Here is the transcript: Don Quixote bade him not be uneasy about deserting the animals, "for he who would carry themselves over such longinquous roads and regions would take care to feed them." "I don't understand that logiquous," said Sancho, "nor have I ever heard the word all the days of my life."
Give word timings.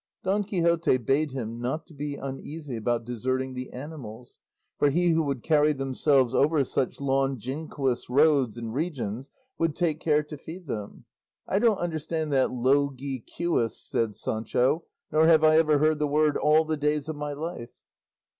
Don 0.23 0.43
Quixote 0.43 0.97
bade 0.97 1.29
him 1.29 1.61
not 1.61 1.85
be 1.95 2.15
uneasy 2.15 2.75
about 2.75 3.05
deserting 3.05 3.53
the 3.53 3.69
animals, 3.69 4.39
"for 4.79 4.89
he 4.89 5.09
who 5.09 5.21
would 5.21 5.43
carry 5.43 5.73
themselves 5.73 6.33
over 6.33 6.63
such 6.63 6.99
longinquous 6.99 8.09
roads 8.09 8.57
and 8.57 8.73
regions 8.73 9.29
would 9.59 9.75
take 9.75 9.99
care 9.99 10.23
to 10.23 10.37
feed 10.39 10.65
them." 10.65 11.05
"I 11.47 11.59
don't 11.59 11.77
understand 11.77 12.33
that 12.33 12.49
logiquous," 12.49 13.77
said 13.77 14.15
Sancho, 14.15 14.85
"nor 15.11 15.27
have 15.27 15.43
I 15.43 15.59
ever 15.59 15.77
heard 15.77 15.99
the 15.99 16.07
word 16.07 16.35
all 16.35 16.65
the 16.65 16.77
days 16.77 17.07
of 17.07 17.15
my 17.15 17.33
life." 17.33 17.83